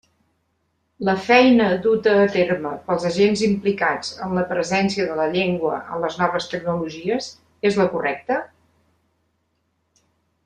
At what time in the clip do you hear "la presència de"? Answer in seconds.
4.37-5.17